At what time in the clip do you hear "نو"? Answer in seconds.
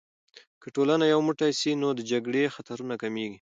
1.81-1.89